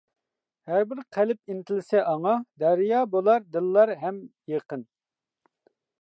ھەربىر 0.69 1.01
قەلب 1.17 1.51
ئىنتىلسە 1.55 2.01
ئاڭا، 2.13 2.33
دەريا 2.65 3.03
بولار 3.17 3.45
دىللار 3.57 3.95
ھەم 4.07 4.19
يېقىن. 4.55 4.87